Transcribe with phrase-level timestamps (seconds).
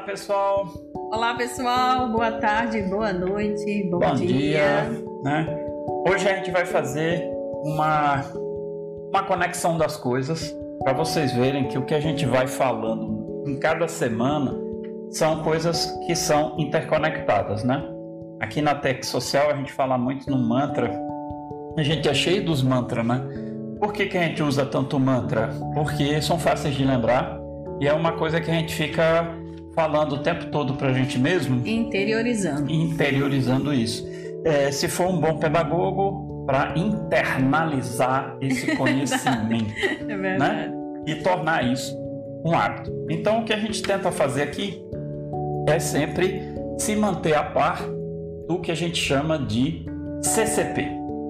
[0.00, 0.66] Olá, pessoal.
[0.94, 2.08] Olá, pessoal.
[2.08, 4.28] Boa tarde, boa noite, bom, Bom dia.
[4.28, 5.04] dia.
[5.22, 5.46] Né?
[6.08, 7.22] Hoje a gente vai fazer
[7.62, 8.24] uma,
[9.10, 13.58] uma conexão das coisas para vocês verem que o que a gente vai falando em
[13.60, 14.58] cada semana
[15.10, 17.86] são coisas que são interconectadas, né?
[18.40, 20.98] Aqui na Tech Social a gente fala muito no mantra.
[21.76, 23.22] A gente é cheio dos mantras, né?
[23.78, 25.50] Por que, que a gente usa tanto mantra?
[25.74, 27.38] Porque são fáceis de lembrar
[27.78, 29.39] e é uma coisa que a gente fica
[29.80, 32.70] falando o tempo todo para a gente mesmo Interiorizando.
[32.70, 34.06] interiorizando isso.
[34.44, 39.72] É, se for um bom pedagogo, para internalizar esse conhecimento
[40.08, 40.72] É verdade.
[41.06, 41.96] e tornar isso
[42.44, 42.90] um hábito.
[43.10, 44.82] Então, o que a gente tenta fazer aqui
[45.68, 46.42] é sempre
[46.78, 47.82] se manter a par
[48.48, 49.84] do que a gente chama de
[50.22, 50.82] CCP,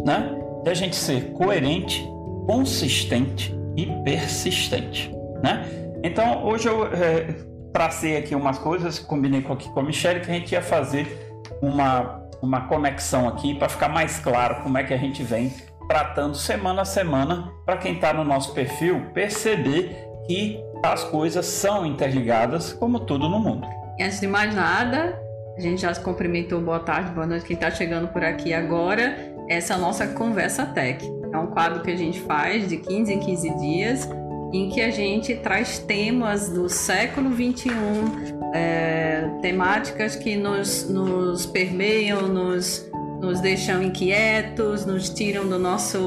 [0.04, 0.34] né?
[0.64, 2.02] De a gente ser coerente,
[2.46, 5.66] consistente e persistente, né?
[6.02, 7.34] Então, hoje eu é,
[7.72, 11.06] tracei aqui umas coisas, combinei com, aqui com a Michelle que a gente ia fazer
[11.62, 15.52] uma, uma conexão aqui para ficar mais claro como é que a gente vem
[15.88, 19.96] tratando semana a semana para quem está no nosso perfil perceber
[20.26, 23.66] que as coisas são interligadas como tudo no mundo.
[23.98, 25.20] E antes de mais nada,
[25.56, 26.60] a gente já se cumprimentou.
[26.60, 27.44] Boa tarde, boa noite.
[27.44, 29.16] Quem está chegando por aqui agora,
[29.48, 31.04] essa é a nossa Conversa Tech.
[31.32, 34.08] É um quadro que a gente faz de 15 em 15 dias,
[34.52, 37.72] em que a gente traz temas do século 21,
[38.52, 42.90] é, temáticas que nos, nos permeiam, nos,
[43.20, 45.98] nos deixam inquietos, nos tiram do nosso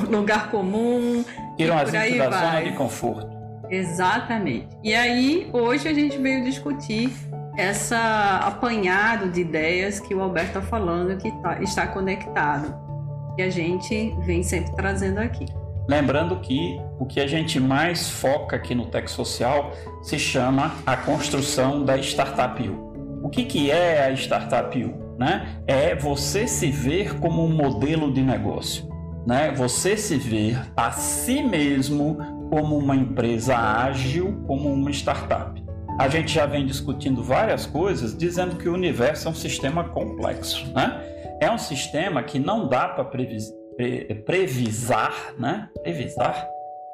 [0.10, 1.24] lugar comum.
[1.56, 2.46] Tiram a gente da vai.
[2.46, 3.30] zona de conforto.
[3.68, 4.68] Exatamente.
[4.82, 7.12] E aí, hoje a gente veio discutir
[7.56, 12.74] essa apanhado de ideias que o Alberto está falando, que tá- está conectado.
[13.38, 15.46] E a gente vem sempre trazendo aqui.
[15.90, 20.96] Lembrando que o que a gente mais foca aqui no Tech Social se chama a
[20.96, 23.20] construção da Startup U.
[23.24, 25.16] O que, que é a Startup U?
[25.18, 25.60] Né?
[25.66, 28.88] É você se ver como um modelo de negócio.
[29.26, 29.50] Né?
[29.50, 32.18] Você se ver a si mesmo
[32.50, 35.60] como uma empresa ágil, como uma startup.
[35.98, 40.72] A gente já vem discutindo várias coisas, dizendo que o universo é um sistema complexo.
[40.72, 41.02] Né?
[41.40, 45.68] É um sistema que não dá para previs pre- previsar, né?
[45.82, 46.46] Previsar?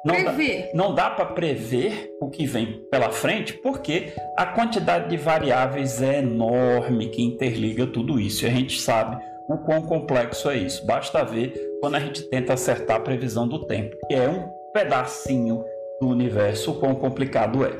[0.05, 0.71] Não dá- Prever.
[0.73, 6.19] não dá para prever o que vem pela frente, porque a quantidade de variáveis é
[6.19, 8.45] enorme que interliga tudo isso.
[8.45, 9.17] E a gente sabe
[9.49, 10.85] o quão complexo é isso.
[10.85, 15.61] Basta ver quando a gente tenta acertar a previsão do tempo, que é um pedacinho
[15.99, 17.71] do universo, o quão complicado é.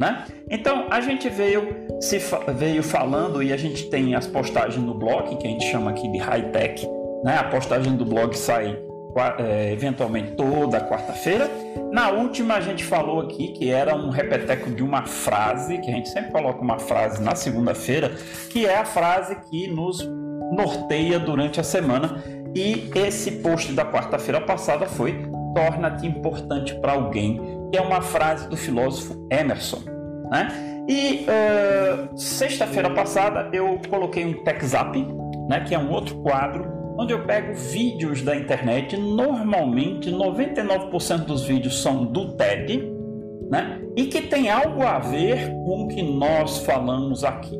[0.00, 0.24] Né?
[0.50, 1.68] Então a gente veio
[2.00, 5.64] se fa- veio falando e a gente tem as postagens no blog que a gente
[5.66, 6.86] chama aqui de high tech,
[7.24, 7.36] né?
[7.38, 8.78] A postagem do blog sai
[9.38, 11.50] é, eventualmente toda quarta-feira.
[11.92, 15.94] Na última a gente falou aqui que era um repeteco de uma frase, que a
[15.94, 18.12] gente sempre coloca uma frase na segunda-feira,
[18.50, 20.06] que é a frase que nos
[20.52, 22.22] norteia durante a semana.
[22.54, 27.40] E esse post da quarta-feira passada foi torna-te importante para alguém,
[27.70, 29.82] que é uma frase do filósofo Emerson,
[30.30, 30.84] né?
[30.88, 34.96] E eh, sexta-feira passada eu coloquei um Tech Zap,
[35.48, 38.96] né, que é um outro quadro onde eu pego vídeos da internet.
[38.96, 42.92] Normalmente 99% dos vídeos são do TED,
[43.48, 43.80] né?
[43.96, 47.56] E que tem algo a ver com o que nós falamos aqui.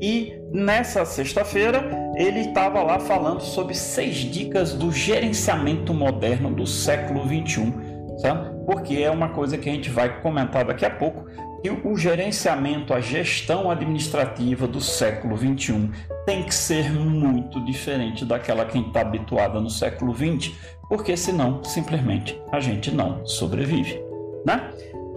[0.00, 7.24] E nessa sexta-feira ele estava lá falando sobre seis dicas do gerenciamento moderno do século
[7.24, 8.52] 21, sabe?
[8.66, 11.24] Porque é uma coisa que a gente vai comentar daqui a pouco
[11.62, 15.92] que o gerenciamento, a gestão administrativa do século 21
[16.26, 20.58] tem que ser muito diferente daquela que está habituada no século 20,
[20.88, 24.02] porque senão simplesmente a gente não sobrevive,
[24.44, 24.70] né?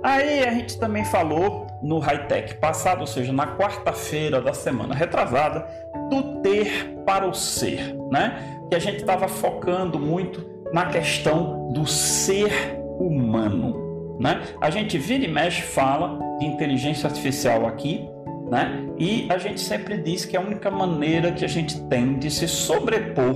[0.03, 4.94] Aí a gente também falou no High Tech passado, ou seja, na quarta-feira da semana
[4.94, 5.68] retrasada,
[6.12, 8.59] do ter para o ser, né?
[8.69, 12.51] Que a gente estava focando muito na questão do ser
[13.00, 14.44] humano, né?
[14.62, 18.07] A gente vira e mexe fala de inteligência artificial aqui,
[18.49, 18.87] né?
[18.97, 22.47] E a gente sempre diz que a única maneira que a gente tem de se
[22.47, 23.35] sobrepor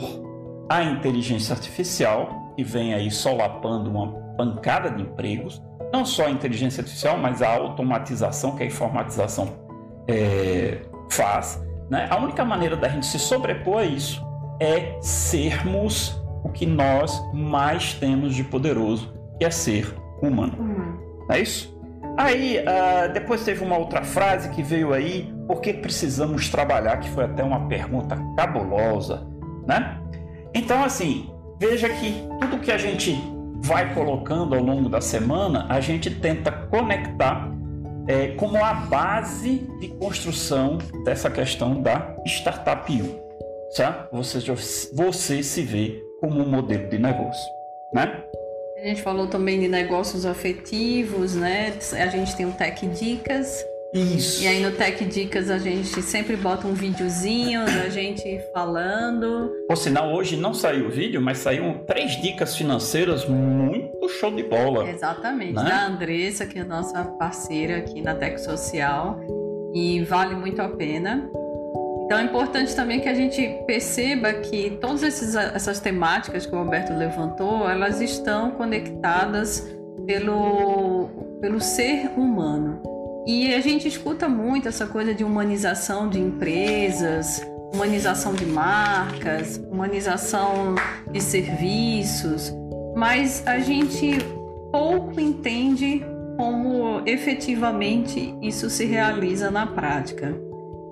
[0.70, 5.62] à inteligência artificial, que vem aí solapando uma pancada de empregos,
[5.92, 9.50] não só a inteligência artificial, mas a automatização que a informatização
[10.08, 11.62] é, faz.
[11.90, 12.08] Né?
[12.10, 14.24] A única maneira da gente se sobrepor a isso
[14.60, 20.54] é sermos o que nós mais temos de poderoso, que é ser humano.
[21.28, 21.79] Não é isso?
[22.20, 26.98] Aí, ah, depois teve uma outra frase que veio aí, por que precisamos trabalhar?
[26.98, 29.26] Que foi até uma pergunta cabulosa,
[29.66, 29.98] né?
[30.54, 33.16] Então, assim, veja que tudo que a gente
[33.62, 37.50] vai colocando ao longo da semana, a gente tenta conectar
[38.06, 43.18] é, como a base de construção dessa questão da Startup U.
[43.72, 44.10] Certo?
[44.12, 44.40] Você,
[44.94, 47.50] você se vê como um modelo de negócio,
[47.94, 48.24] né?
[48.82, 51.78] A gente falou também de negócios afetivos, né?
[51.94, 54.44] A gente tem o Tech Dicas, isso.
[54.44, 59.52] E aí no Tech Dicas a gente sempre bota um videozinho da gente falando.
[59.68, 64.44] Por sinal, hoje não saiu o vídeo, mas saiu três dicas financeiras muito show de
[64.44, 64.90] bola.
[64.90, 65.54] Exatamente.
[65.54, 65.64] Né?
[65.64, 69.20] Da Andressa, que é a nossa parceira aqui na Tech Social.
[69.74, 71.30] E vale muito a pena.
[72.10, 76.58] Então é importante também que a gente perceba que todas esses, essas temáticas que o
[76.58, 79.70] Alberto levantou, elas estão conectadas
[80.08, 81.08] pelo,
[81.40, 82.82] pelo ser humano.
[83.28, 90.74] E a gente escuta muito essa coisa de humanização de empresas, humanização de marcas, humanização
[91.12, 92.52] de serviços,
[92.96, 94.18] mas a gente
[94.72, 96.04] pouco entende
[96.36, 100.49] como efetivamente isso se realiza na prática.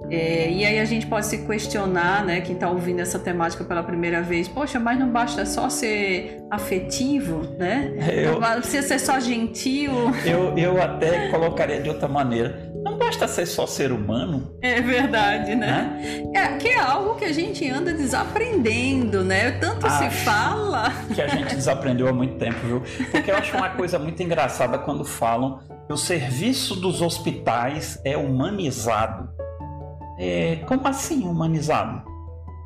[0.10, 3.84] É, e aí a gente pode se questionar, né, quem está ouvindo essa temática pela
[3.84, 7.94] primeira vez, poxa, mas não basta só ser afetivo, né?
[8.14, 9.92] Eu, não precisa ser só gentil.
[10.26, 12.72] Eu, eu até colocaria de outra maneira.
[12.84, 14.58] Não basta ser só ser humano.
[14.62, 16.00] É verdade, né?
[16.02, 16.24] né?
[16.34, 19.52] É, que é algo que a gente anda desaprendendo, né?
[19.52, 20.92] Tanto acho se fala.
[21.14, 22.84] Que a gente desaprendeu há muito tempo, viu?
[23.12, 28.18] Porque eu acho uma coisa muito engraçada quando falam que o serviço dos hospitais é
[28.18, 29.30] humanizado.
[30.18, 32.02] É, como assim humanizado?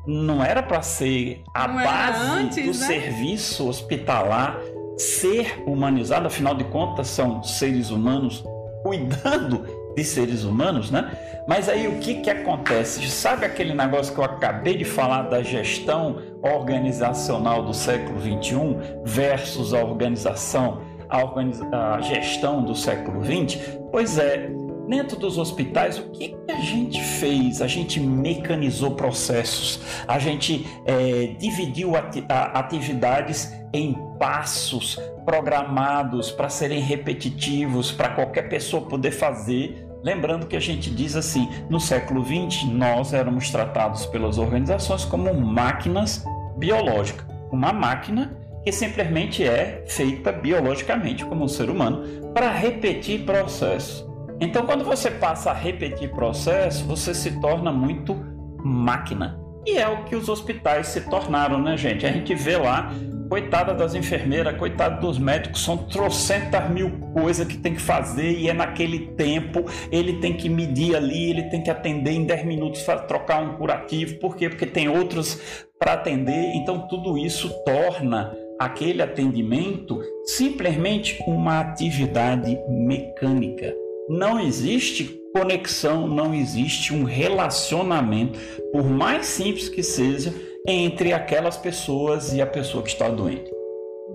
[0.06, 2.86] Não era para ser a Não base antes, do né?
[2.86, 4.58] serviço hospitalar
[4.96, 8.44] ser humanizado, afinal de contas são seres humanos
[8.82, 9.64] cuidando
[9.94, 11.10] de seres humanos, né?
[11.46, 13.08] Mas aí o que que acontece?
[13.10, 19.74] Sabe aquele negócio que eu acabei de falar da gestão organizacional do século 21 versus
[19.74, 23.58] a organização, a, organiza a gestão do século 20?
[23.90, 24.50] Pois é,
[24.88, 27.62] Dentro dos hospitais, o que, que a gente fez?
[27.62, 36.80] A gente mecanizou processos, a gente é, dividiu ati atividades em passos programados para serem
[36.80, 39.86] repetitivos, para qualquer pessoa poder fazer.
[40.02, 45.32] Lembrando que a gente diz assim: no século XX, nós éramos tratados pelas organizações como
[45.32, 46.24] máquinas
[46.56, 47.24] biológicas.
[47.50, 54.11] Uma máquina que simplesmente é feita biologicamente, como um ser humano, para repetir processos.
[54.42, 58.16] Então, quando você passa a repetir processo, você se torna muito
[58.64, 59.40] máquina.
[59.64, 62.04] E é o que os hospitais se tornaram, né, gente?
[62.04, 62.92] A gente vê lá,
[63.28, 68.50] coitada das enfermeiras, coitado dos médicos, são trocentas mil coisas que tem que fazer e
[68.50, 72.84] é naquele tempo, ele tem que medir ali, ele tem que atender em 10 minutos,
[73.06, 74.48] trocar um curativo, por quê?
[74.48, 75.40] Porque tem outros
[75.78, 83.72] para atender, então tudo isso torna aquele atendimento simplesmente uma atividade mecânica.
[84.08, 88.38] Não existe conexão, não existe um relacionamento,
[88.72, 90.34] por mais simples que seja,
[90.66, 93.50] entre aquelas pessoas e a pessoa que está doente.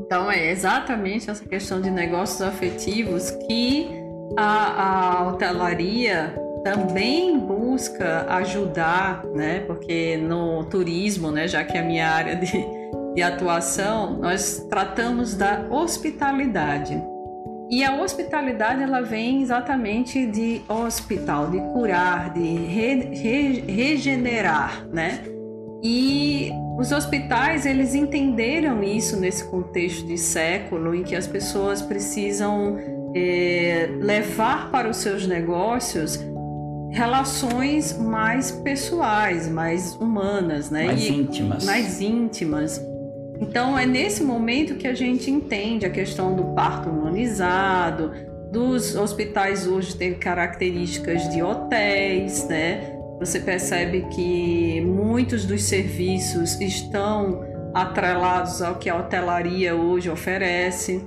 [0.06, 3.88] Então é exatamente essa questão de negócios afetivos que
[4.38, 9.62] a, a hotelaria também busca ajudar, né?
[9.62, 12.66] Porque no turismo, né, já que é a minha área de,
[13.16, 17.02] de atuação, nós tratamos da hospitalidade.
[17.70, 25.20] E a hospitalidade ela vem exatamente de hospital, de curar, de re, re, regenerar, né?
[25.84, 32.78] E os hospitais eles entenderam isso nesse contexto de século em que as pessoas precisam
[33.14, 36.20] é, levar para os seus negócios
[36.92, 40.86] relações mais pessoais, mais humanas, né?
[40.86, 41.66] Mais e, íntimas.
[41.66, 42.82] Mais íntimas.
[43.40, 48.12] Então é nesse momento que a gente entende a questão do parto humanizado,
[48.52, 52.94] dos hospitais hoje têm características de hotéis, né?
[53.20, 61.04] Você percebe que muitos dos serviços estão atrelados ao que a hotelaria hoje oferece.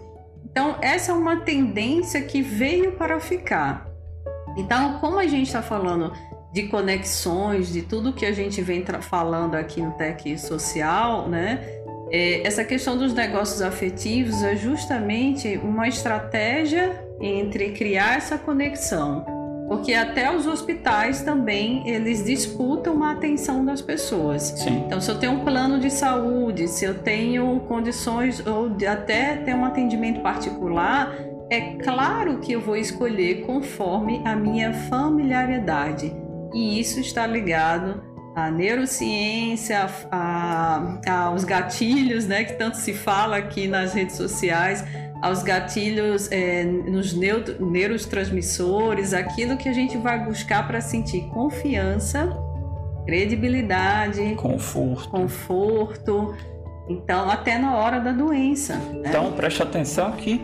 [0.50, 3.88] Então, essa é uma tendência que veio para ficar.
[4.56, 6.12] Então, como a gente está falando
[6.52, 11.79] de conexões, de tudo que a gente vem falando aqui no Tech Social, né?
[12.12, 19.24] É, essa questão dos negócios afetivos é justamente uma estratégia entre criar essa conexão,
[19.68, 24.42] porque até os hospitais também eles disputam a atenção das pessoas.
[24.56, 24.82] Sim.
[24.86, 29.54] Então, se eu tenho um plano de saúde, se eu tenho condições ou até ter
[29.54, 31.14] um atendimento particular,
[31.48, 36.12] é claro que eu vou escolher conforme a minha familiaridade.
[36.52, 38.02] E isso está ligado
[38.34, 44.84] a neurociência, a, a, os gatilhos, né, que tanto se fala aqui nas redes sociais,
[45.20, 52.34] aos gatilhos é, nos neurotransmissores, aquilo que a gente vai buscar para sentir confiança,
[53.04, 55.10] credibilidade, conforto.
[55.10, 56.34] conforto.
[56.88, 58.76] Então, até na hora da doença.
[58.76, 59.10] Né?
[59.10, 60.42] Então, preste atenção que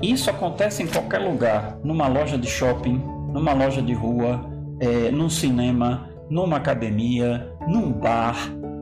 [0.00, 2.96] isso acontece em qualquer lugar, numa loja de shopping,
[3.30, 8.36] numa loja de rua, é, num cinema, numa academia, num bar.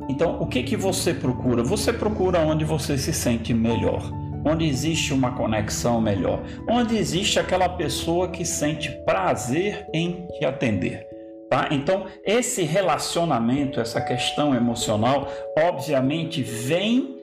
[0.08, 1.62] Então, o que que você procura?
[1.64, 4.00] Você procura onde você se sente melhor
[4.42, 11.06] onde existe uma conexão melhor, onde existe aquela pessoa que sente prazer em te atender.
[11.50, 11.68] Tá?
[11.70, 15.28] Então, esse relacionamento, essa questão emocional,
[15.58, 17.18] obviamente vem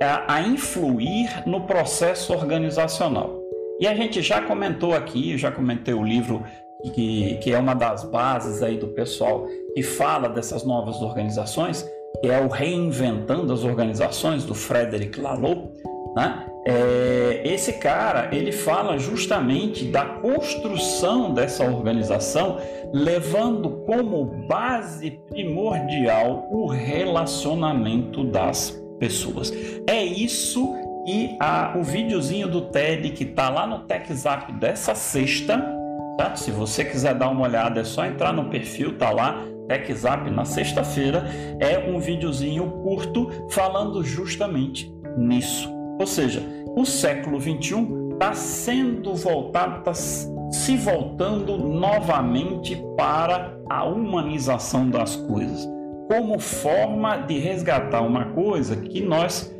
[0.00, 3.42] a, a influir no processo organizacional.
[3.80, 6.44] E a gente já comentou aqui, já comentei o livro
[6.90, 11.88] que, que é uma das bases aí do pessoal que fala dessas novas organizações,
[12.20, 15.70] que é o Reinventando as Organizações, do Frederic Laloux.
[16.14, 16.46] Né?
[16.66, 22.58] É, esse cara ele fala justamente da construção dessa organização,
[22.92, 29.52] levando como base primordial o relacionamento das pessoas.
[29.86, 30.74] É isso
[31.06, 35.58] e a, o videozinho do TED que está lá no TechZap dessa sexta,
[36.16, 36.34] tá?
[36.36, 39.44] Se você quiser dar uma olhada, é só entrar no perfil, tá lá.
[39.68, 41.24] TechZap na sexta-feira
[41.58, 45.72] é um videozinho curto falando justamente nisso.
[45.98, 46.42] Ou seja,
[46.76, 55.68] o século XXI está sendo voltado, está se voltando novamente para a humanização das coisas,
[56.08, 59.52] como forma de resgatar uma coisa que nós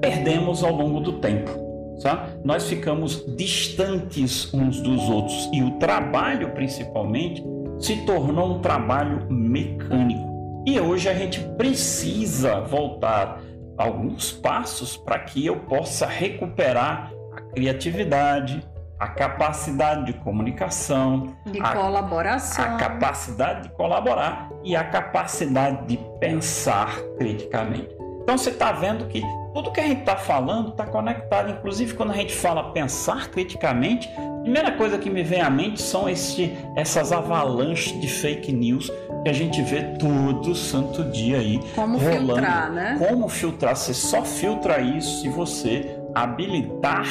[0.00, 1.65] perdemos ao longo do tempo.
[2.06, 2.38] Sabe?
[2.44, 7.44] Nós ficamos distantes uns dos outros e o trabalho, principalmente,
[7.80, 10.62] se tornou um trabalho mecânico.
[10.64, 13.40] E hoje a gente precisa voltar
[13.76, 18.64] alguns passos para que eu possa recuperar a criatividade,
[19.00, 25.98] a capacidade de comunicação, de a, colaboração, a capacidade de colaborar e a capacidade de
[26.20, 27.88] pensar criticamente.
[28.22, 29.22] Então você está vendo que
[29.56, 31.50] tudo que a gente está falando está conectado.
[31.50, 35.80] Inclusive, quando a gente fala pensar criticamente, a primeira coisa que me vem à mente
[35.80, 41.58] são esse, essas avalanches de fake news que a gente vê todo santo dia aí.
[41.74, 42.34] Como rolando.
[42.34, 42.96] filtrar, né?
[42.98, 43.74] Como filtrar?
[43.74, 47.06] Você só filtra isso se você habilitar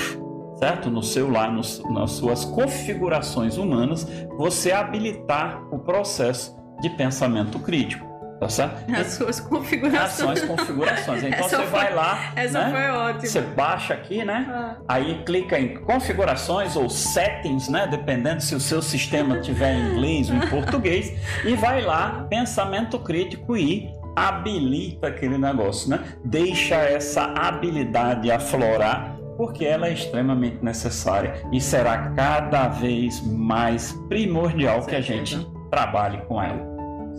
[0.59, 0.89] certo?
[0.89, 8.14] No celular, nos, nas suas configurações humanas, você habilitar o processo de pensamento crítico.
[8.39, 8.83] Tá certo?
[8.93, 10.39] As suas configurações.
[10.39, 11.23] Suas configurações.
[11.23, 12.33] Então essa você foi, vai lá.
[12.35, 12.71] Essa né?
[12.71, 13.25] foi ótima.
[13.25, 14.45] Você baixa aqui, né?
[14.49, 14.75] Ah.
[14.87, 17.87] Aí clica em configurações ou settings, né?
[17.87, 21.13] Dependendo se o seu sistema tiver em inglês ou em português.
[21.45, 25.99] E vai lá, pensamento crítico e habilita aquele negócio, né?
[26.23, 34.85] Deixa essa habilidade aflorar porque ela é extremamente necessária e será cada vez mais primordial
[34.85, 36.65] que a gente trabalhe com ela,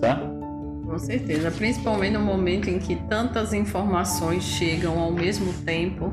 [0.00, 0.36] certo?
[0.87, 6.12] Com certeza, principalmente no momento em que tantas informações chegam ao mesmo tempo.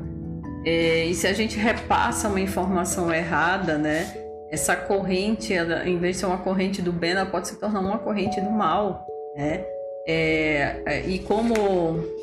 [0.66, 4.12] É, e se a gente repassa uma informação errada, né?
[4.50, 7.82] Essa corrente, ela, em vez de ser uma corrente do bem, ela pode se tornar
[7.82, 9.64] uma corrente do mal, né?
[10.08, 11.54] É, é e como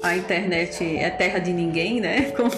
[0.02, 2.32] a internet é terra de ninguém, né?
[2.36, 2.50] Como,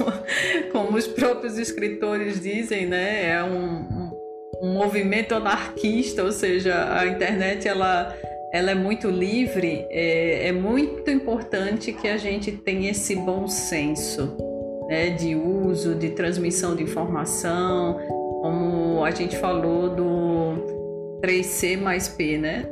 [0.73, 3.29] como os próprios escritores dizem, né?
[3.31, 4.11] É um, um,
[4.63, 8.17] um movimento anarquista, ou seja, a internet ela
[8.53, 14.37] ela é muito livre, é, é muito importante que a gente tenha esse bom senso
[14.89, 17.99] né, de uso, de transmissão de informação,
[18.43, 22.67] como a gente falou do 3C mais P, né?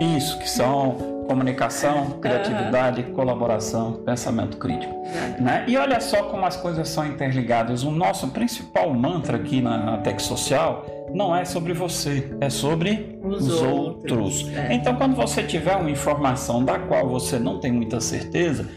[0.00, 3.12] Isso, que são comunicação, criatividade, uhum.
[3.14, 4.94] colaboração, pensamento crítico.
[5.40, 5.64] Né?
[5.66, 7.82] E olha só como as coisas são interligadas.
[7.82, 13.18] O nosso principal mantra aqui na, na Tech Social não é sobre você, é sobre
[13.22, 14.12] os, os outros.
[14.12, 14.56] outros.
[14.56, 14.74] É.
[14.74, 18.68] Então, quando você tiver uma informação da qual você não tem muita certeza,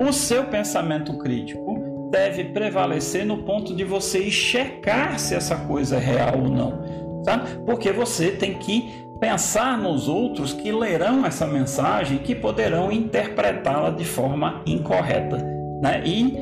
[0.00, 6.00] o seu pensamento crítico deve prevalecer no ponto de você checar se essa coisa é
[6.00, 7.22] real ou não.
[7.24, 7.48] Sabe?
[7.66, 8.88] Porque você tem que
[9.20, 15.36] pensar nos outros que lerão essa mensagem que poderão interpretá-la de forma incorreta
[15.82, 16.02] né?
[16.04, 16.38] e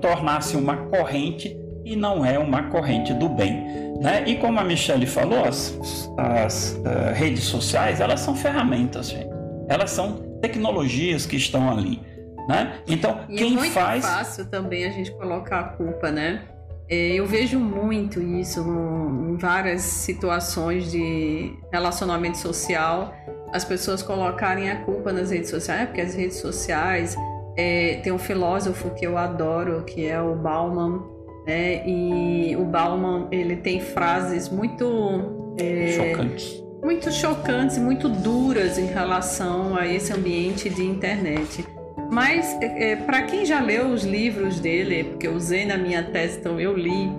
[0.00, 3.64] tornar-se uma corrente e não é uma corrente do bem.
[4.00, 4.24] Né?
[4.26, 9.30] E como a Michelle falou, as, as uh, redes sociais elas são ferramentas, gente.
[9.68, 12.02] elas são tecnologias que estão ali.
[12.48, 12.80] Né?
[12.88, 14.04] Então, e é quem é muito faz.
[14.04, 16.42] fácil também a gente colocar a culpa, né?
[16.88, 23.12] É, eu vejo muito isso em várias situações de relacionamento social,
[23.52, 27.16] as pessoas colocarem a culpa nas redes sociais, é porque as redes sociais
[27.56, 31.15] é, tem um filósofo que eu adoro, que é o Bauman,
[31.46, 31.86] Né?
[31.86, 39.76] E o Bauman ele tem frases muito é, chocantes, muito chocantes, muito duras em relação
[39.76, 41.64] a esse ambiente de internet.
[42.10, 46.02] Mas é, é para quem já leu os livros dele, porque eu usei na minha
[46.02, 47.10] tese, então eu li,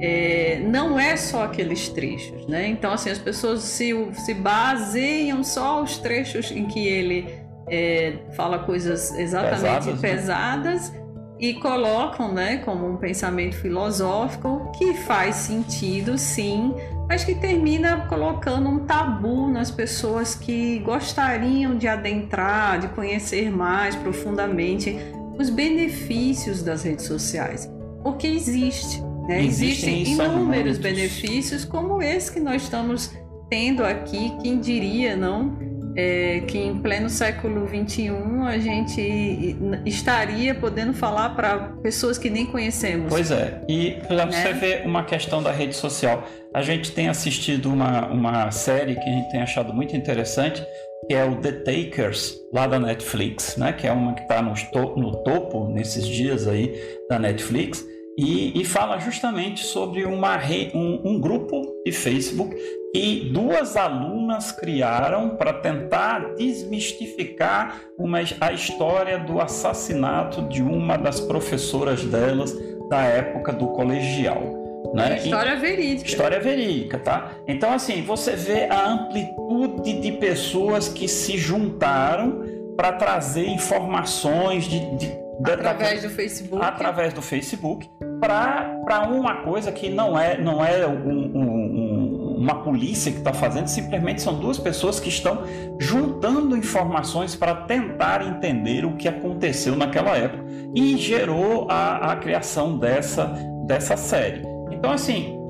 [0.00, 2.66] é, não é só aqueles trechos, né?
[2.66, 7.26] Então assim as pessoas se, se baseiam só os trechos em que ele
[7.68, 10.99] é, fala coisas exatamente pesadas, pesadas né?
[11.40, 16.74] E colocam, né, como um pensamento filosófico que faz sentido, sim,
[17.08, 23.96] mas que termina colocando um tabu nas pessoas que gostariam de adentrar, de conhecer mais
[23.96, 24.96] profundamente
[25.38, 27.66] os benefícios das redes sociais,
[28.02, 29.42] porque existe, né?
[29.42, 33.10] existem, existem inúmeros benefícios como esse que nós estamos
[33.48, 35.69] tendo aqui, quem diria, não?
[35.96, 38.10] É, que em pleno século XXI
[38.46, 43.08] a gente estaria podendo falar para pessoas que nem conhecemos.
[43.08, 44.32] Pois é, e para né?
[44.32, 49.08] você ver uma questão da rede social, a gente tem assistido uma, uma série que
[49.08, 50.64] a gente tem achado muito interessante,
[51.06, 53.72] que é o The Takers, lá da Netflix, né?
[53.72, 54.54] que é uma que está no,
[54.96, 56.72] no topo nesses dias aí
[57.08, 57.84] da Netflix.
[58.18, 62.54] E, e, fala justamente sobre uma re, um, um, grupo de Facebook
[62.92, 71.20] que duas alunas criaram para tentar desmistificar uma, a história do assassinato de uma das
[71.20, 72.54] professoras delas
[72.90, 74.60] da época do colegial.
[74.92, 75.18] Né?
[75.18, 76.08] História verídica.
[76.08, 77.32] História verídica, tá?
[77.46, 82.42] Então, assim, você vê a amplitude de pessoas que se juntaram
[82.76, 86.64] para trazer informações de, de através do Facebook.
[86.64, 93.10] através do Facebook para uma coisa que não é não é um, um, uma polícia
[93.10, 95.42] que está fazendo simplesmente são duas pessoas que estão
[95.78, 102.78] juntando informações para tentar entender o que aconteceu naquela época e gerou a, a criação
[102.78, 103.26] dessa
[103.66, 104.42] dessa série.
[104.70, 105.40] Então assim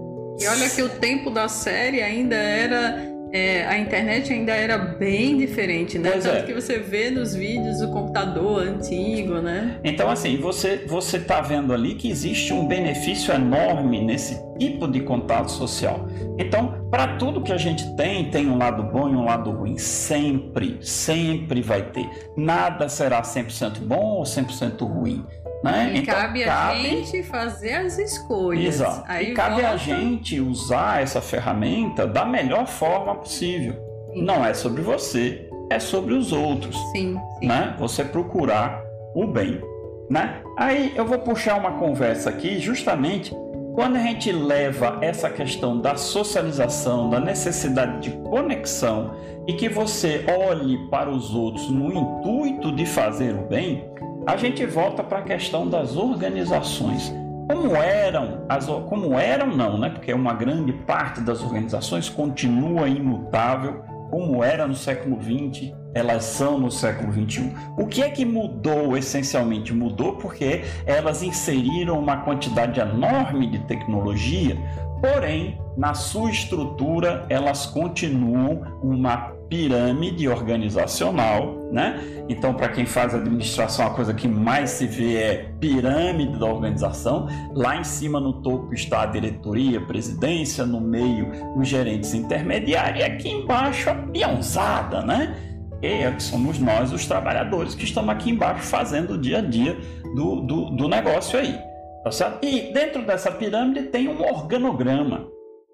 [0.41, 5.37] e olha que o tempo da série ainda era é, a internet ainda era bem
[5.37, 6.11] diferente, né?
[6.13, 6.43] Pois Tanto é.
[6.43, 9.79] que você vê nos vídeos o computador antigo, né?
[9.85, 15.01] Então, assim, você você está vendo ali que existe um benefício enorme nesse tipo de
[15.01, 16.09] contato social.
[16.39, 19.79] Então, para tudo que a gente tem, tem um lado bom e um lado ruim.
[19.79, 22.09] Sempre, sempre vai ter.
[22.37, 25.25] Nada será 100% bom ou 100% ruim.
[25.63, 25.93] Né?
[25.95, 28.77] E então, cabe, cabe a gente fazer as escolhas.
[28.77, 29.05] Exato.
[29.07, 29.71] Aí e cabe volta...
[29.71, 33.75] a gente usar essa ferramenta da melhor forma possível.
[34.13, 34.25] Sim.
[34.25, 36.77] Não é sobre você, é sobre os outros.
[36.93, 37.47] Sim, sim.
[37.47, 37.75] Né?
[37.79, 38.83] Você procurar
[39.15, 39.61] o bem.
[40.09, 40.43] Né?
[40.57, 43.33] Aí eu vou puxar uma conversa aqui justamente
[43.75, 49.15] quando a gente leva essa questão da socialização, da necessidade de conexão
[49.47, 53.85] e que você olhe para os outros no intuito de fazer o bem,
[54.27, 57.13] a gente volta para a questão das organizações.
[57.51, 59.91] Como eram, as, como eram não, né?
[59.91, 66.59] Porque uma grande parte das organizações continua imutável, como era no século XX, elas são
[66.59, 67.53] no século XXI.
[67.77, 69.75] O que é que mudou essencialmente?
[69.75, 74.57] Mudou porque elas inseriram uma quantidade enorme de tecnologia,
[75.01, 82.01] porém, na sua estrutura, elas continuam uma pirâmide organizacional, né?
[82.29, 87.29] Então, para quem faz administração, a coisa que mais se vê é pirâmide da organização.
[87.53, 93.01] Lá em cima, no topo, está a diretoria, a presidência, no meio, os gerentes intermediários,
[93.01, 95.37] e aqui embaixo, a peãozada, né?
[95.83, 99.77] E é somos nós, os trabalhadores, que estamos aqui embaixo fazendo o dia a dia
[100.15, 101.59] do, do, do negócio aí.
[102.05, 102.45] Tá certo?
[102.45, 105.27] E dentro dessa pirâmide tem um organograma,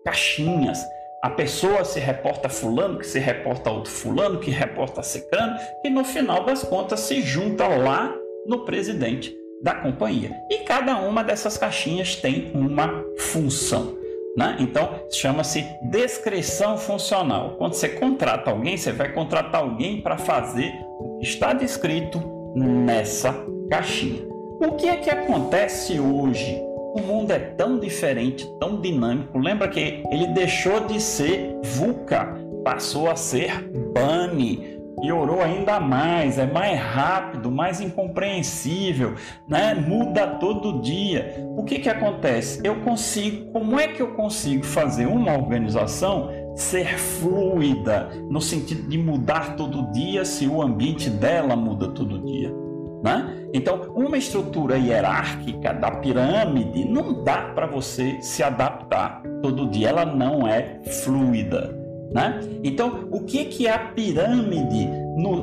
[0.05, 0.83] caixinhas
[1.27, 5.83] a pessoa se reporta a fulano, que se reporta a outro fulano, que reporta a
[5.83, 8.15] que no final das contas se junta lá
[8.47, 10.31] no presidente da companhia.
[10.49, 13.99] E cada uma dessas caixinhas tem uma função.
[14.37, 14.57] Né?
[14.61, 17.57] Então, chama-se descrição funcional.
[17.59, 22.23] Quando você contrata alguém, você vai contratar alguém para fazer o que está descrito
[22.55, 23.35] nessa
[23.69, 24.23] caixinha.
[24.61, 26.57] O que é que acontece hoje
[26.97, 29.39] o mundo é tão diferente, tão dinâmico.
[29.39, 34.77] Lembra que ele deixou de ser VUCA, passou a ser BANI.
[34.99, 39.15] Piorou ainda mais, é mais rápido, mais incompreensível,
[39.47, 39.75] né?
[39.75, 41.35] muda todo dia.
[41.55, 42.63] O que, que acontece?
[42.65, 48.97] Eu consigo, como é que eu consigo fazer uma organização ser fluida, no sentido de
[48.97, 52.66] mudar todo dia se o ambiente dela muda todo dia?
[53.07, 53.49] Né?
[53.55, 60.05] Então, uma estrutura hierárquica da pirâmide não dá para você se adaptar todo dia, ela
[60.05, 61.73] não é fluida.
[62.13, 62.41] Né?
[62.65, 64.89] Então, o que, que a pirâmide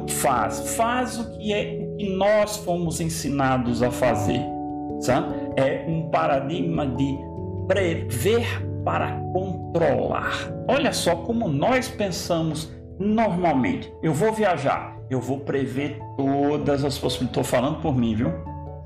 [0.10, 0.76] faz?
[0.76, 4.42] Faz o que é o que nós fomos ensinados a fazer.
[5.00, 5.44] Sabe?
[5.58, 7.18] é um paradigma de
[7.68, 8.46] prever
[8.84, 10.52] para controlar.
[10.68, 13.92] Olha só como nós pensamos normalmente.
[14.02, 17.38] Eu vou viajar, eu vou prever todas as possibilidades.
[17.38, 18.32] Estou falando por mim, viu?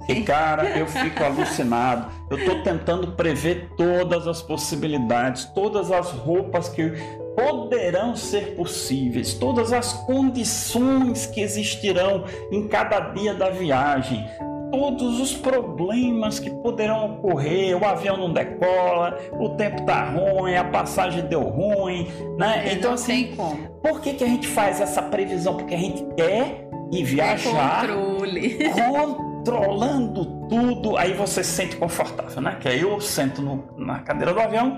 [0.08, 2.12] E cara, eu fico alucinado.
[2.30, 6.92] Eu estou tentando prever todas as possibilidades, todas as roupas que
[7.38, 14.26] poderão ser possíveis, todas as condições que existirão em cada dia da viagem,
[14.72, 20.64] todos os problemas que poderão ocorrer, o avião não decola, o tempo tá ruim, a
[20.64, 22.68] passagem deu ruim, né?
[22.68, 23.36] É, então assim,
[23.82, 25.56] por que, que a gente faz essa previsão?
[25.56, 28.58] Porque a gente quer ir viajar É controle.
[28.74, 32.58] controlando tudo, aí você se sente confortável, né?
[32.60, 34.78] Que aí eu sento no- na cadeira do avião,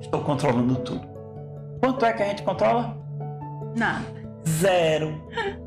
[0.00, 1.08] estou controlando tudo.
[1.80, 2.96] Quanto é que a gente controla?
[3.76, 4.19] Nada.
[4.48, 5.20] Zero.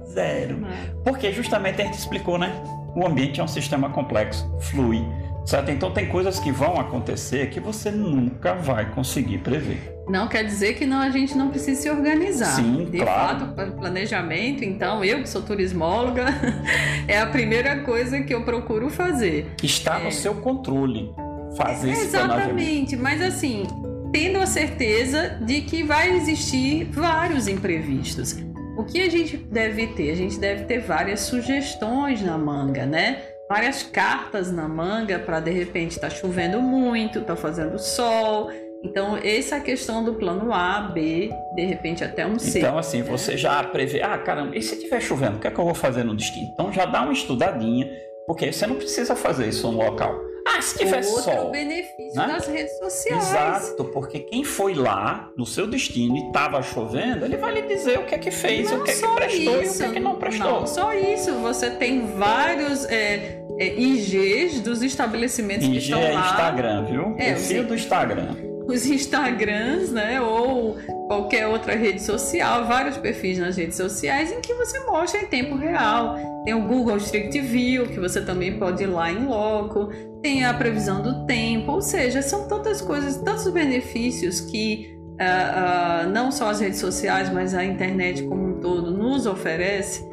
[0.08, 0.66] Zero.
[1.04, 2.52] Porque justamente a gente explicou, né?
[2.96, 5.04] O ambiente é um sistema complexo, flui,
[5.46, 5.72] certo?
[5.72, 9.92] Então tem coisas que vão acontecer que você nunca vai conseguir prever.
[10.08, 12.56] Não quer dizer que não, a gente não precisa se organizar.
[12.56, 13.56] Sim, De claro.
[13.56, 16.26] fato, planejamento, então, eu que sou turismóloga,
[17.08, 19.52] é a primeira coisa que eu procuro fazer.
[19.64, 21.10] Está no seu controle
[21.58, 22.60] fazer esse planejamento.
[22.60, 23.66] Exatamente, mas assim,
[24.12, 28.36] tendo a certeza de que vai existir vários imprevistos.
[28.76, 30.12] O que a gente deve ter?
[30.12, 33.22] A gente deve ter várias sugestões na manga, né?
[33.48, 38.50] Várias cartas na manga para de repente estar chovendo muito, tá fazendo sol.
[38.84, 42.60] Então, essa é a questão do plano A, B, de repente até um C.
[42.60, 45.60] Então, assim, você já prevê, ah, caramba, e se estiver chovendo, o que é que
[45.60, 46.50] eu vou fazer no destino?
[46.54, 47.88] Então já dá uma estudadinha,
[48.26, 50.20] porque você não precisa fazer isso no local.
[50.56, 51.52] Ah, se tiver Outro sol.
[51.52, 52.28] benefício né?
[52.28, 53.30] das redes sociais.
[53.30, 58.00] Exato, porque quem foi lá no seu destino e estava chovendo, ele vai lhe dizer
[58.00, 59.84] o que é que fez, o que é que só prestou e o isso, que
[59.84, 60.62] é que não prestou.
[60.62, 61.34] Não, só isso.
[61.40, 66.30] Você tem vários é, é, IGs dos estabelecimentos que IG estão é lá.
[66.32, 67.16] Instagram, viu?
[67.18, 67.64] É, Perfil sei.
[67.64, 68.36] do Instagram.
[68.68, 70.22] Os Instagrams, né?
[70.22, 70.78] Ou
[71.14, 75.56] qualquer outra rede social, vários perfis nas redes sociais em que você mostra em tempo
[75.56, 76.18] real.
[76.44, 79.90] Tem o Google Street View, que você também pode ir lá em loco.
[80.24, 86.08] Tem a previsão do tempo, ou seja, são tantas coisas, tantos benefícios que ah, ah,
[86.08, 90.04] não só as redes sociais, mas a internet como um todo nos oferece.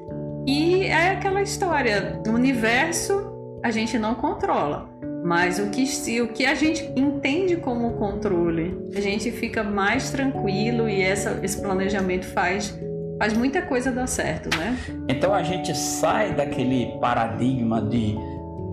[0.46, 3.30] E é aquela história, o universo
[3.62, 4.88] a gente não controla.
[5.22, 10.88] Mas o que, o que a gente entende como controle, a gente fica mais tranquilo
[10.88, 12.78] e essa, esse planejamento faz,
[13.18, 14.76] faz muita coisa dar certo, né?
[15.08, 18.16] Então a gente sai daquele paradigma de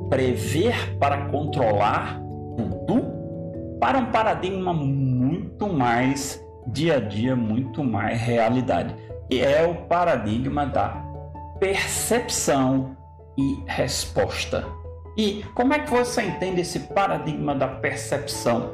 [0.10, 2.22] prever para controlar
[2.56, 3.18] tudo
[3.80, 8.96] para um paradigma muito mais dia a dia, muito mais realidade.
[9.30, 11.04] E é o paradigma da
[11.60, 12.96] percepção
[13.38, 14.66] e resposta.
[15.18, 18.72] E como é que você entende esse paradigma da percepção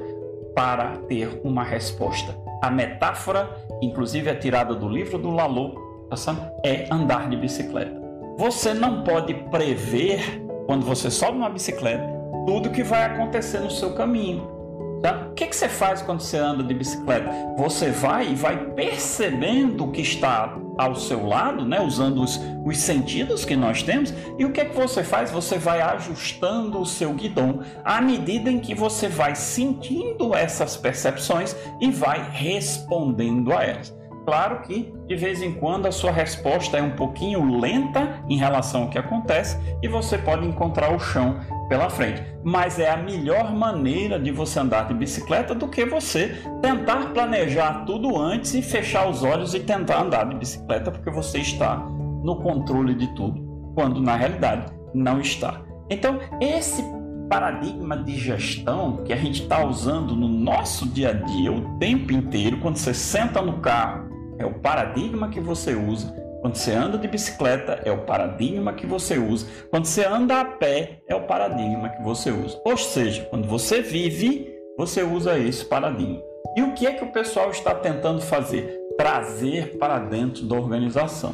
[0.53, 2.38] para ter uma resposta?
[2.62, 3.49] A metáfora,
[3.82, 8.01] inclusive é tirada do livro do Lalo, tá é andar de bicicleta.
[8.38, 12.03] Você não pode prever, quando você sobe uma bicicleta,
[12.45, 14.62] tudo que vai acontecer no seu caminho.
[15.04, 15.28] Tá?
[15.30, 17.30] O que, que você faz quando você anda de bicicleta?
[17.58, 21.80] Você vai e vai percebendo o que está ao seu lado, né?
[21.82, 25.30] usando os, os sentidos que nós temos, e o que, que você faz?
[25.30, 31.56] Você vai ajustando o seu guidão à medida em que você vai sentindo essas percepções
[31.80, 33.94] e vai respondendo a elas.
[34.26, 38.84] Claro que de vez em quando a sua resposta é um pouquinho lenta em relação
[38.84, 41.42] ao que acontece e você pode encontrar o chão
[41.74, 42.22] pela frente.
[42.44, 47.84] Mas é a melhor maneira de você andar de bicicleta do que você tentar planejar
[47.84, 51.78] tudo antes e fechar os olhos e tentar andar de bicicleta porque você está
[52.24, 53.42] no controle de tudo,
[53.74, 55.64] quando na realidade não está.
[55.90, 56.84] Então, esse
[57.28, 62.14] paradigma de gestão que a gente está usando no nosso dia a dia o tempo
[62.14, 66.23] inteiro, quando você senta no carro, é o paradigma que você usa.
[66.43, 69.47] Quando você anda de bicicleta, é o paradigma que você usa.
[69.69, 72.60] Quando você anda a pé, é o paradigma que você usa.
[72.65, 76.21] Ou seja, quando você vive, você usa esse paradigma.
[76.58, 78.77] E o que é que o pessoal está tentando fazer?
[78.97, 81.34] Trazer para dentro da organização.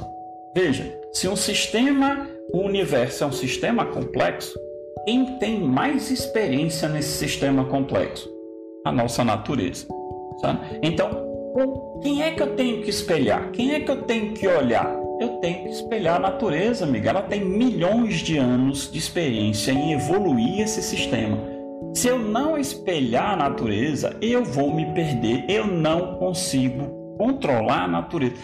[0.56, 4.60] Veja, se um sistema, o universo é um sistema complexo,
[5.08, 8.30] quem tem mais experiência nesse sistema complexo?
[8.86, 9.88] A nossa natureza.
[10.40, 10.60] Sabe?
[10.84, 11.28] Então,
[12.04, 13.50] quem é que eu tenho que espelhar?
[13.52, 14.99] Quem é que eu tenho que olhar?
[15.20, 17.10] Eu tenho que espelhar a natureza, amiga.
[17.10, 21.38] Ela tem milhões de anos de experiência em evoluir esse sistema.
[21.94, 25.44] Se eu não espelhar a natureza, eu vou me perder.
[25.50, 28.36] Eu não consigo controlar a natureza.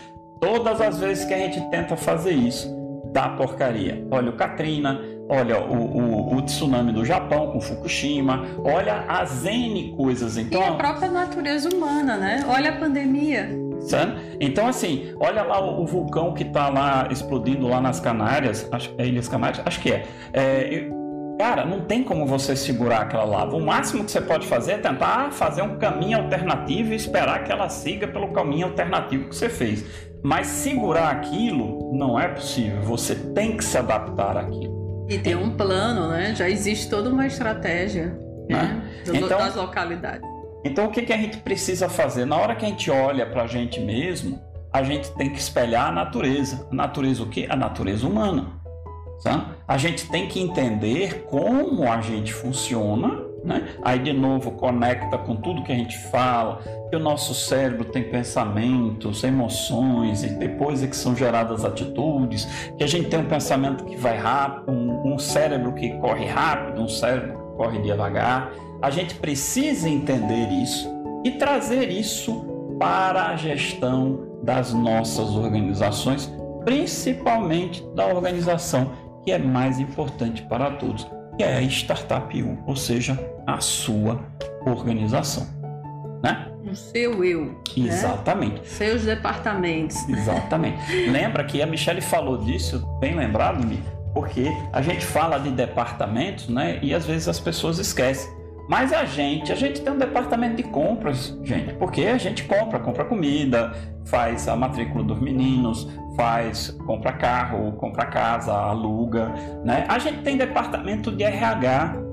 [0.41, 2.69] Todas as vezes que a gente tenta fazer isso,
[3.13, 4.05] dá porcaria.
[4.11, 9.95] Olha o Katrina, olha o, o, o, tsunami do Japão com Fukushima, olha as N
[9.95, 10.35] coisas.
[10.35, 12.43] Então, e a própria natureza humana, né?
[12.49, 13.64] Olha a pandemia.
[13.81, 14.37] Sabe?
[14.39, 18.93] Então, assim, olha lá o, o vulcão que está lá explodindo lá nas Canárias, acho,
[18.97, 19.61] é Ilhas Canárias?
[19.65, 20.05] Acho que é.
[20.33, 20.89] é
[21.37, 23.57] Cara, não tem como você segurar aquela lava.
[23.57, 27.51] O máximo que você pode fazer é tentar fazer um caminho alternativo e esperar que
[27.51, 29.83] ela siga pelo caminho alternativo que você fez.
[30.23, 32.81] Mas segurar aquilo não é possível.
[32.83, 35.05] Você tem que se adaptar àquilo.
[35.09, 36.33] E tem um plano, né?
[36.33, 38.17] Já existe toda uma estratégia
[38.49, 38.63] né?
[38.63, 38.91] né?
[39.13, 40.34] então, das localidades.
[40.65, 42.25] Então, o que, que a gente precisa fazer?
[42.25, 44.41] Na hora que a gente olha para a gente mesmo,
[44.73, 46.67] a gente tem que espelhar a natureza.
[46.71, 47.45] A natureza o quê?
[47.47, 48.47] A natureza humana.
[49.23, 49.51] Tá?
[49.67, 53.63] A gente tem que entender como a gente funciona né?
[53.83, 58.03] Aí de novo conecta com tudo que a gente fala, que o nosso cérebro tem
[58.03, 62.45] pensamentos, emoções e depois é que são geradas atitudes,
[62.77, 66.81] que a gente tem um pensamento que vai rápido, um, um cérebro que corre rápido,
[66.81, 68.51] um cérebro que corre devagar.
[68.85, 70.87] A gente precisa entender isso
[71.23, 72.45] e trazer isso
[72.79, 76.31] para a gestão das nossas organizações,
[76.63, 78.91] principalmente da organização
[79.23, 84.23] que é mais importante para todos, que é a Startup U, ou seja, a sua
[84.67, 85.47] organização.
[86.21, 86.47] Né?
[86.71, 87.45] O seu eu.
[87.45, 87.87] Né?
[87.87, 88.57] Exatamente.
[88.57, 88.65] Né?
[88.65, 90.07] Seus departamentos.
[90.07, 90.77] Exatamente.
[91.09, 93.67] Lembra que a Michelle falou disso, bem lembrado?
[94.13, 96.77] Porque a gente fala de departamentos, né?
[96.83, 98.44] E às vezes as pessoas esquecem.
[98.67, 102.79] Mas a gente, a gente tem um departamento de compras, gente, porque a gente compra,
[102.79, 103.73] compra comida,
[104.05, 109.85] faz a matrícula dos meninos, faz, compra carro, compra casa, aluga, né?
[109.87, 112.05] A gente tem departamento de RH.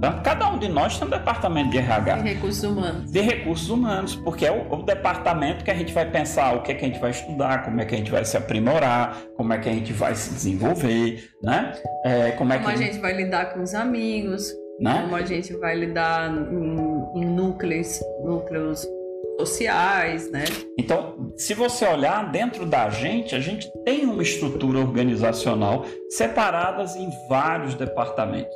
[0.00, 0.14] Tá?
[0.14, 2.16] Cada um de nós tem um departamento de RH.
[2.16, 3.12] De recursos humanos.
[3.12, 6.72] De recursos humanos, porque é o, o, departamento que a gente vai pensar o que
[6.72, 9.52] é que a gente vai estudar, como é que a gente vai se aprimorar, como
[9.52, 11.72] é que a gente vai se desenvolver, né?
[12.04, 15.02] É, como, é como que a gente vai lidar com os amigos, né?
[15.02, 18.86] como a gente vai lidar em, em núcleos, núcleos
[19.38, 20.44] sociais, né?
[20.78, 27.08] Então, se você olhar dentro da gente, a gente tem uma estrutura organizacional separadas em
[27.28, 28.54] vários departamentos.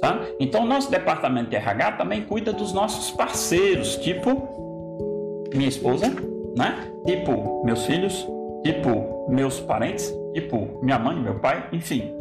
[0.00, 0.32] Sabe?
[0.38, 6.06] Então, nosso departamento de RH também cuida dos nossos parceiros, tipo minha esposa,
[6.56, 6.92] né?
[7.04, 8.26] Tipo meus filhos,
[8.64, 12.14] tipo meus parentes, tipo minha mãe, meu pai, enfim.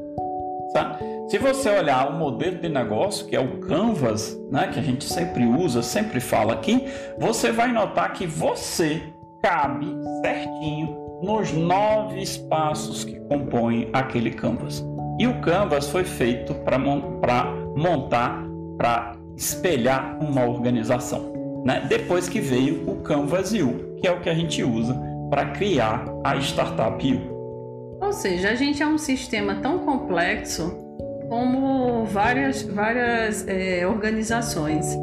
[0.72, 1.04] Sabe?
[1.28, 5.04] Se você olhar o modelo de negócio, que é o Canvas, né, que a gente
[5.04, 6.86] sempre usa, sempre fala aqui,
[7.20, 9.02] você vai notar que você
[9.44, 9.88] cabe
[10.22, 14.82] certinho nos nove espaços que compõem aquele Canvas.
[15.20, 18.42] E o Canvas foi feito para montar,
[18.78, 21.34] para espelhar uma organização.
[21.66, 21.86] Né?
[21.90, 24.98] Depois que veio o Canvas U, que é o que a gente usa
[25.30, 28.00] para criar a Startup U.
[28.00, 30.87] Ou seja, a gente é um sistema tão complexo
[31.30, 34.98] como várias, várias é, organizações.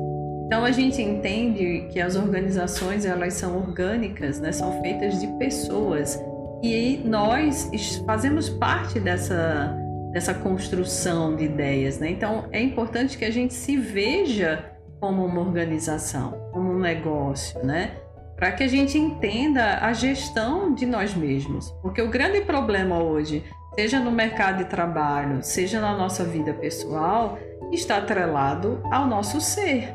[0.46, 4.52] Então a gente entende que as organizações elas são orgânicas, né?
[4.52, 6.20] são feitas de pessoas
[6.62, 7.70] e nós
[8.06, 9.76] fazemos parte dessa,
[10.12, 11.98] dessa construção de ideias.
[11.98, 12.10] Né?
[12.10, 14.64] Então é importante que a gente se veja
[15.00, 17.92] como uma organização, como um negócio, né?
[18.37, 21.70] para que a gente entenda a gestão de nós mesmos.
[21.80, 27.38] Porque o grande problema hoje seja no mercado de trabalho, seja na nossa vida pessoal,
[27.72, 29.94] está atrelado ao nosso ser,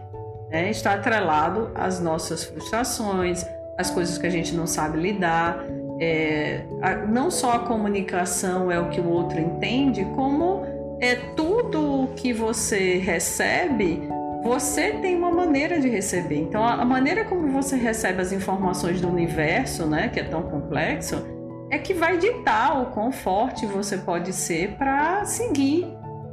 [0.49, 0.69] né?
[0.69, 3.45] está atrelado às nossas frustrações,
[3.77, 5.63] às coisas que a gente não sabe lidar.
[6.01, 10.63] É, a, não só a comunicação é o que o outro entende, como
[11.01, 14.01] é tudo o que você recebe,
[14.43, 16.37] você tem uma maneira de receber.
[16.37, 20.43] Então, a, a maneira como você recebe as informações do universo, né, que é tão
[20.43, 21.38] complexo,
[21.71, 25.88] é que vai ditar o quão forte você pode ser para seguir,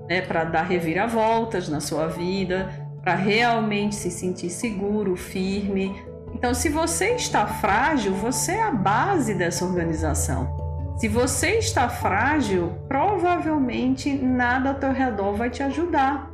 [0.09, 2.69] né, para dar reviravoltas na sua vida,
[3.03, 5.95] para realmente se sentir seguro, firme.
[6.35, 10.57] Então, se você está frágil, você é a base dessa organização.
[10.99, 16.31] Se você está frágil, provavelmente nada ao teu redor vai te ajudar.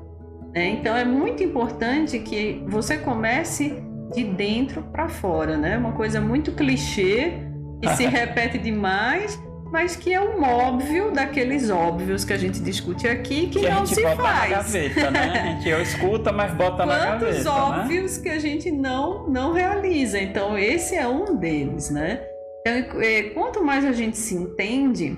[0.55, 0.69] Né?
[0.69, 3.83] Então, é muito importante que você comece
[4.15, 5.77] de dentro para fora, né?
[5.77, 7.52] Uma coisa muito clichê,
[7.83, 9.39] e se repete demais,
[9.73, 13.87] mas que é um óbvio daqueles óbvios que a gente discute aqui que, que não
[13.87, 14.19] se faz.
[14.19, 15.21] Na gaveta, né?
[15.21, 17.25] A gente escuta, mas bota Quantos na gaveta.
[17.25, 17.51] Quantos né?
[17.51, 18.23] óbvios né?
[18.23, 20.21] que a gente não, não realiza.
[20.21, 22.21] Então, esse é um deles, né?
[22.61, 25.17] Então, é, quanto mais a gente se entende,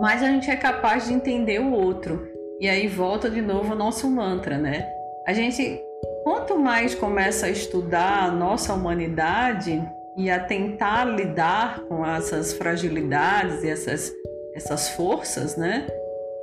[0.00, 2.28] mais a gente é capaz de entender o outro.
[2.60, 4.88] E aí volta de novo o nosso mantra, né?
[5.26, 5.80] A gente,
[6.22, 9.82] quanto mais começa a estudar a nossa humanidade,
[10.20, 14.12] e a tentar lidar com essas fragilidades e essas,
[14.54, 15.86] essas forças, né?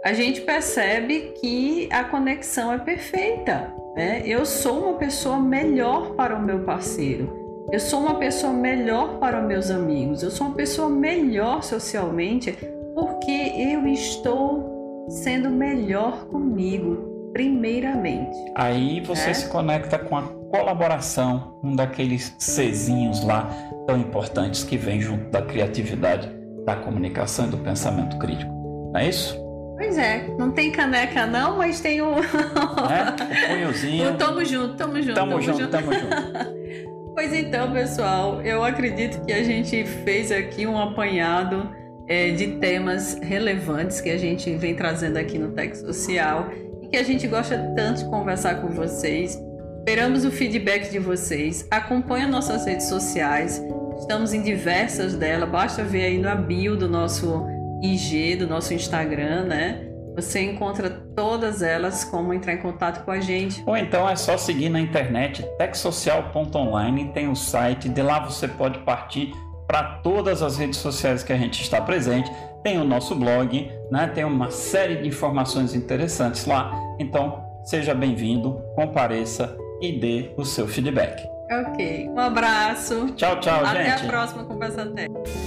[0.08, 3.74] a gente percebe que a conexão é perfeita.
[3.96, 4.22] Né?
[4.26, 7.36] Eu sou uma pessoa melhor para o meu parceiro.
[7.72, 10.24] Eu sou uma pessoa melhor para os meus amigos.
[10.24, 12.58] Eu sou uma pessoa melhor socialmente
[12.96, 18.36] porque eu estou sendo melhor comigo, primeiramente.
[18.56, 19.34] Aí você é?
[19.34, 23.50] se conecta com a colaboração, um daqueles Czinhos lá
[23.86, 26.30] tão importantes que vem junto da criatividade,
[26.66, 28.52] da comunicação e do pensamento crítico.
[28.94, 29.48] Não é isso?
[29.78, 32.16] Pois é, não tem caneca não, mas tem o.
[32.18, 34.18] é, o punhozinho.
[34.18, 35.14] Tamo junto, tamo junto.
[35.14, 37.14] Tamo, tamo junto, junto, tamo junto.
[37.14, 41.70] pois então, pessoal, eu acredito que a gente fez aqui um apanhado
[42.08, 46.50] é, de temas relevantes que a gente vem trazendo aqui no Tech Social
[46.90, 49.42] que a gente gosta tanto de conversar com vocês.
[49.80, 51.68] Esperamos o feedback de vocês.
[51.72, 53.62] Acompanhe nossas redes sociais.
[54.00, 55.50] Estamos em diversas delas.
[55.50, 57.46] Basta ver aí no bio do nosso
[57.82, 59.84] IG, do nosso Instagram, né?
[60.16, 63.62] Você encontra todas elas como entrar em contato com a gente.
[63.66, 68.80] Ou então é só seguir na internet techsocial.online, tem o site, de lá você pode
[68.80, 69.32] partir
[69.68, 72.32] para todas as redes sociais que a gente está presente.
[72.64, 74.08] Tem o nosso blog, né?
[74.14, 76.72] tem uma série de informações interessantes lá.
[77.00, 81.28] Então, seja bem-vindo, compareça e dê o seu feedback.
[81.50, 83.08] Ok, um abraço.
[83.16, 83.94] Tchau, tchau, Até gente.
[83.94, 85.47] Até a próxima Conversa Técnica.